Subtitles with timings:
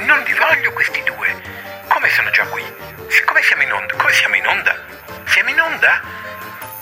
[0.00, 1.40] non vi voglio questi due.
[1.88, 2.64] Come sono già qui?
[3.08, 4.74] Siccome siamo in onda, come siamo in onda?
[5.26, 6.00] Siamo in onda?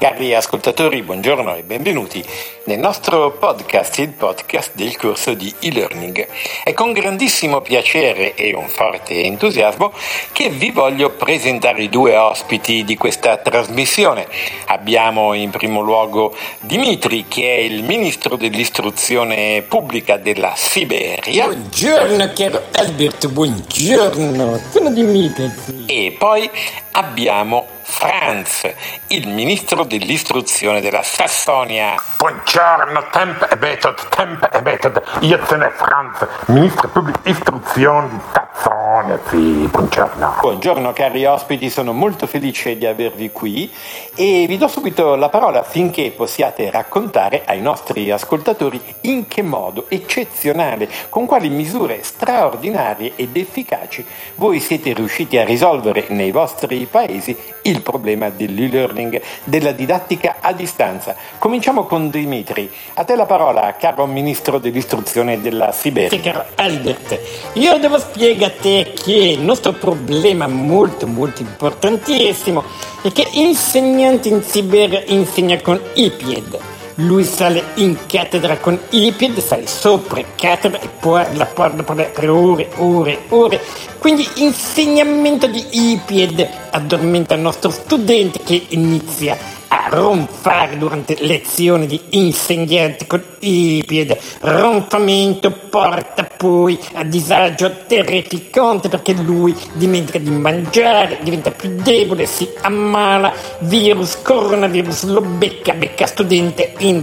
[0.00, 2.24] Cari ascoltatori, buongiorno e benvenuti
[2.64, 6.26] nel nostro podcast, il podcast del corso di e-learning.
[6.64, 9.92] È con grandissimo piacere e un forte entusiasmo
[10.32, 14.26] che vi voglio presentare i due ospiti di questa trasmissione.
[14.68, 21.44] Abbiamo in primo luogo Dimitri, che è il ministro dell'istruzione pubblica della Siberia.
[21.44, 25.84] Buongiorno caro Albert, buongiorno, sono Dimitri.
[25.84, 26.50] E poi
[26.92, 28.62] abbiamo Franz,
[29.08, 32.02] il ministro dell'istruzione della Sassonia.
[32.16, 35.02] Buongiorno, tempo e metodo, tempo e metodo.
[35.20, 39.20] Io sono Franz, ministro pubblico istruzione di Sassonia.
[39.28, 40.36] Sì, buongiorno.
[40.40, 43.70] Buongiorno cari ospiti, sono molto felice di avervi qui
[44.14, 49.84] e vi do subito la parola affinché possiate raccontare ai nostri ascoltatori in che modo
[49.88, 57.36] eccezionale, con quali misure straordinarie ed efficaci voi siete riusciti a risolvere nei vostri paesi
[57.62, 61.14] il problema dell'e-learning, della didattica a distanza.
[61.38, 62.70] Cominciamo con Dimitri.
[62.94, 66.10] A te la parola, caro ministro dell'istruzione della Siberia.
[66.10, 67.18] Sì, caro Albert,
[67.54, 72.64] io devo spiegare che il nostro problema molto molto importantissimo
[73.02, 76.79] è che l'insegnante in Siberia insegna con iPad.
[77.00, 82.68] Lui sale in cattedra con iPad, sale sopra cattedra e parla, parla, parla per ore,
[82.76, 83.60] ore, ore.
[83.98, 92.00] Quindi insegnamento di iPad addormenta il nostro studente che inizia a ronfare durante lezioni di
[92.10, 94.18] insegnante con iPad.
[94.40, 102.48] Ronfamento porta poi a disagio terrificante perché lui dimentica di mangiare, diventa più debole, si
[102.62, 107.00] ammala, virus, coronavirus, lo becca, becca studente in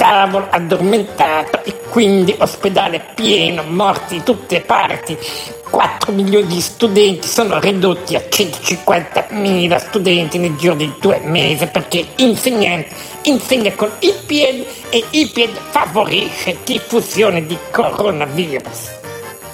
[0.00, 5.18] tavolo addormentato e quindi ospedale pieno, morti di tutte le parti.
[5.68, 11.66] 4 milioni di studenti sono ridotti a 150 mila studenti nel giro di due mesi
[11.66, 12.88] perché l'insegnante
[13.24, 18.99] insegna con iPad e iPad favorisce diffusione di coronavirus.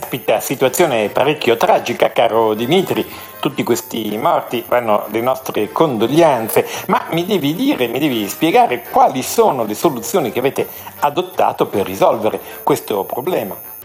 [0.06, 3.04] Caspita, situazione parecchio tragica, caro Dimitri.
[3.40, 9.24] Tutti questi morti vanno le nostre condoglianze, ma mi devi dire, mi devi spiegare quali
[9.24, 10.68] sono le soluzioni che avete
[11.00, 13.75] adottato per risolvere questo problema.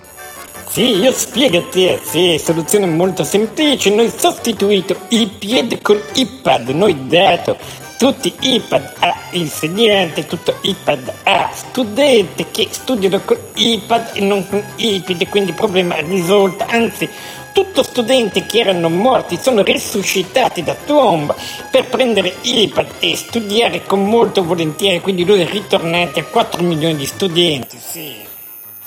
[0.71, 6.69] Sì, io spiego a te, sì, soluzione molto semplice, noi sostituito il piede con iPad,
[6.69, 7.57] noi dato
[7.97, 14.63] tutti iPad a insegnante, tutto iPad a studente che studiano con iPad e non con
[14.77, 17.09] iPad, quindi problema risolto, anzi
[17.51, 21.35] tutto studenti che erano morti sono risuscitati da tomba
[21.69, 26.95] per prendere iPad e studiare con molto volentieri, quindi lui è ritornato a 4 milioni
[26.95, 28.30] di studenti, sì.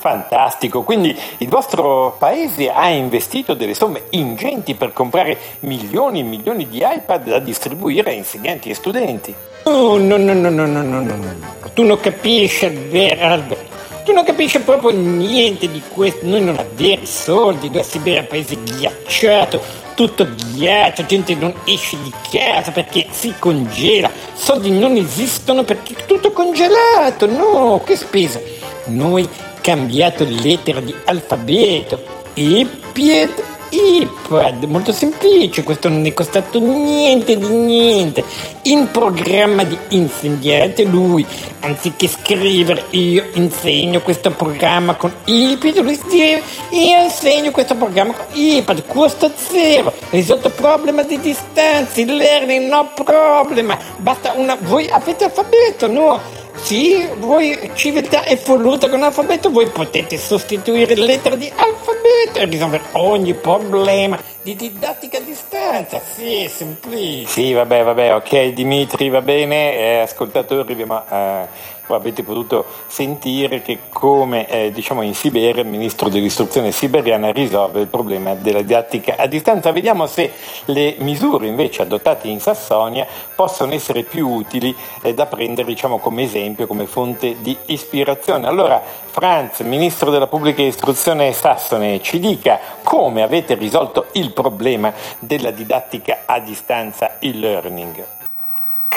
[0.05, 6.69] Fantastico, quindi il vostro paese ha investito delle somme ingenti per comprare milioni e milioni
[6.69, 9.35] di iPad da distribuire a insegnanti e studenti.
[9.63, 11.71] Oh, no, no, no, no, no, no, no, no.
[11.73, 14.05] Tu non capisci, Albert.
[14.05, 16.27] Tu non capisci proprio niente di questo.
[16.27, 19.59] Noi non abbiamo soldi, la Siberia è un paese ghiacciato,
[19.95, 26.05] tutto ghiaccio, gente non esce di casa perché si congela, soldi non esistono perché è
[26.05, 28.39] tutto congelato, no, che spesa.
[28.87, 29.27] Noi
[29.65, 31.99] cambiato lettera di alfabeto.
[32.35, 38.23] Ipied, iPad, molto semplice, questo non è costato niente di niente.
[38.65, 41.25] In programma di insegnante lui,
[41.61, 48.27] anziché scrivere io insegno questo programma con iPad, lui scrive io insegno questo programma con
[48.33, 55.87] iPad, costa zero, risolto problema di distanza, learning no problema, basta una, voi avete alfabeto,
[55.87, 56.43] no?
[56.65, 62.47] Sì, voi civiltà è voluta con l'alfabeto, voi potete sostituire le lettere di alfabeto e
[62.47, 66.01] risolvere ogni problema di didattica a distanza.
[66.01, 67.27] Sì, semplice.
[67.27, 71.49] Sì, vabbè, vabbè, ok Dimitri, va bene, eh, ascoltatori, ma eh,
[71.93, 77.89] avete potuto sentire che come eh, diciamo in Siberia il ministro dell'istruzione siberiana risolve il
[77.89, 79.73] problema della didattica a distanza.
[79.73, 80.33] Vediamo se
[80.67, 86.23] le misure invece adottate in Sassonia possono essere più utili eh, da prendere diciamo, come
[86.23, 88.47] esempio, come fonte di ispirazione.
[88.47, 95.51] Allora Franz, ministro della pubblica istruzione sassone, ci dica come avete risolto il problema della
[95.51, 98.05] didattica a distanza e-learning.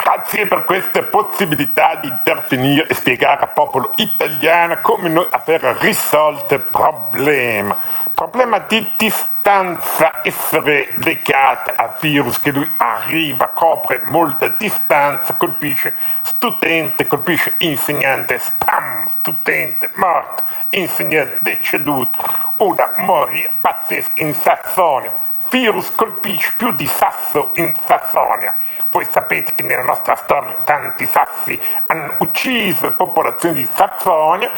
[0.00, 6.54] Grazie per questa possibilità di intervenire e spiegare al popolo italiano come noi aver risolto
[6.54, 7.76] il problema.
[8.14, 17.06] Problema di distanza essere legata al virus che lui arriva, copre molta distanza, colpisce studente,
[17.06, 22.18] colpisce insegnante, spam, studente morto, insegnante deceduto,
[22.58, 25.27] una moria pazzesca in Sassonia.
[25.50, 28.54] Virus colpisce più di Sasso in Sassonia.
[28.90, 34.50] Voi sapete che nella nostra storia tanti sassi hanno ucciso popolazioni di Sassonia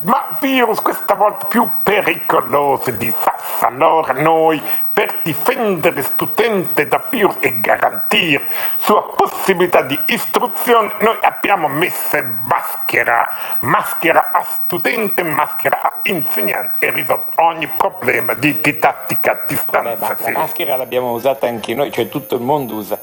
[0.00, 3.62] ma virus questa volta più pericolose di Sass.
[3.62, 4.60] Allora noi,
[4.92, 8.44] per difendere studente da virus e garantire
[8.78, 13.28] sua possibilità di istruzione, noi abbiamo messo maschera,
[13.60, 19.94] maschera a studente, maschera a insegnante e risolto ogni problema di didattica a distanza.
[19.94, 22.98] Vabbè, ma la maschera l'abbiamo usata anche noi, cioè tutto il mondo usa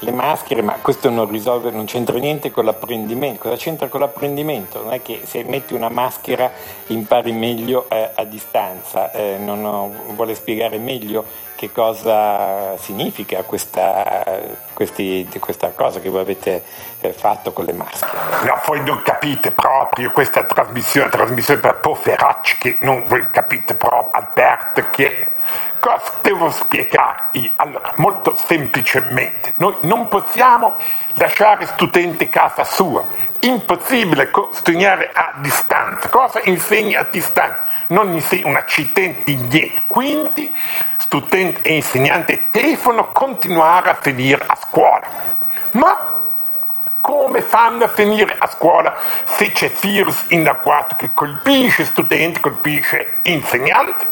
[0.00, 3.42] le maschere, ma questo non risolve, non c'entra niente con l'apprendimento.
[3.42, 4.82] Cosa c'entra con l'apprendimento?
[4.82, 6.50] Non è che se metti una maschera
[6.88, 14.24] impari meglio eh, a distanza, eh, non ho, vuole spiegare meglio che cosa significa questa,
[14.74, 16.62] questi, questa cosa che voi avete
[17.00, 18.12] eh, fatto con le maschere.
[18.44, 24.10] No, voi non capite proprio questa trasmissione, trasmissione per poveracci che non voi capite proprio,
[24.12, 25.32] Alberto, che
[25.88, 27.50] Cosa devo spiegarvi?
[27.56, 30.74] Allora, molto semplicemente, noi non possiamo
[31.14, 33.02] lasciare studente a casa sua,
[33.38, 36.10] impossibile studiare a distanza.
[36.10, 37.60] Cosa insegna a distanza?
[37.86, 39.82] Non insegna un accidente indietro.
[39.86, 40.54] Quindi,
[40.98, 45.08] studente e insegnante devono continuare a finire a scuola.
[45.70, 45.96] Ma
[47.00, 48.94] come fanno a finire a scuola
[49.24, 54.04] se c'è virus in agguato che colpisce studenti, colpisce insegnanti?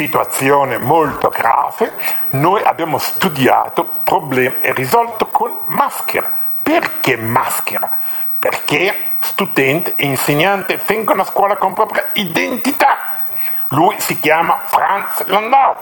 [0.00, 1.92] Situazione molto grave,
[2.30, 6.26] noi abbiamo studiato problemi e risolto con maschera.
[6.62, 7.90] Perché maschera?
[8.38, 12.96] Perché studente e insegnante vengono a scuola con propria identità.
[13.68, 15.76] Lui si chiama Franz Landau,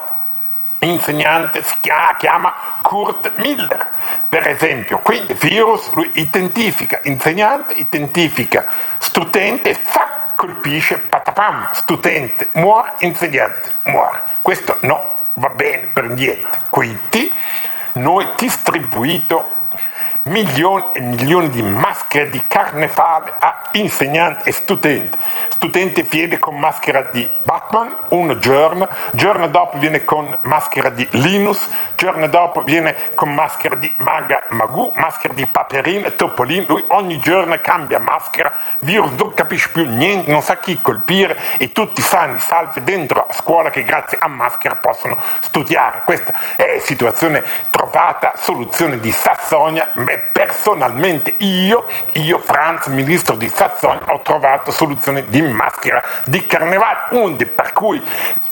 [0.80, 1.76] insegnante si
[2.18, 3.88] chiama Kurt Miller,
[4.28, 4.98] per esempio.
[4.98, 8.64] Quindi virus lui identifica insegnante, identifica
[8.98, 10.98] studente e sa colpisce,
[11.38, 14.18] patapam, studente, muore, insegnante, muore.
[14.42, 15.00] Questo no,
[15.34, 16.58] va bene per niente.
[16.68, 17.32] Quindi
[17.92, 19.56] noi distribuito
[20.22, 25.16] milioni e milioni di maschere di carnevale a insegnanti e studenti
[25.58, 31.68] studente viene con maschera di Batman un giorno, giorno dopo viene con maschera di Linus,
[31.96, 37.58] giorno dopo viene con maschera di Maga Magù, maschera di Paperino, Topolino, lui ogni giorno
[37.60, 42.84] cambia maschera, virus non capisce più niente, non sa chi colpire e tutti sanno salve
[42.84, 46.02] dentro la scuola che grazie a maschera possono studiare.
[46.04, 54.02] Questa è situazione trovata, soluzione di Sassonia, ma personalmente io, io Franz, ministro di Sassonia,
[54.06, 58.02] ho trovato soluzione di maschera di carnevale, onde per cui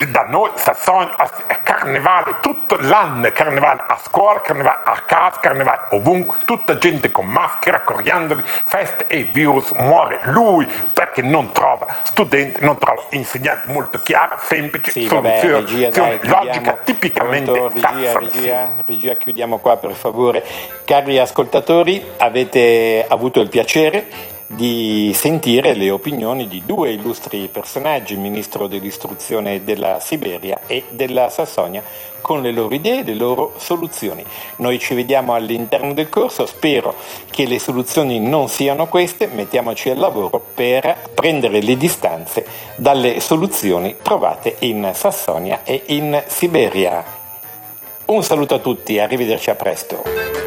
[0.08, 1.14] da noi Sassonia
[1.62, 7.81] carnevale tutto l'anno, carnevale a scuola, carnevale a casa, carnevale ovunque, tutta gente con maschera,
[7.81, 14.38] coriandoli, feste e virus muore lui perché non trova studenti, non trova insegnanti molto chiara,
[14.38, 19.92] semplice, sì, soluzione, vabbè, regia, dai, logica tipicamente Pronto, regia, regia, regia, chiudiamo qua per
[19.92, 20.44] favore.
[20.84, 28.20] Cari ascoltatori, avete avuto il piacere di sentire le opinioni di due illustri personaggi, il
[28.20, 31.82] ministro dell'istruzione della Siberia e della Sassonia,
[32.20, 34.25] con le loro idee e le loro soluzioni.
[34.56, 36.94] Noi ci vediamo all'interno del corso, spero
[37.30, 43.97] che le soluzioni non siano queste, mettiamoci al lavoro per prendere le distanze dalle soluzioni
[44.02, 47.04] trovate in Sassonia e in Siberia.
[48.06, 50.45] Un saluto a tutti, arrivederci a presto.